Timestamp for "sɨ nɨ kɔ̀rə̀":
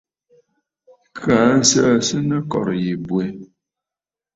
2.07-2.79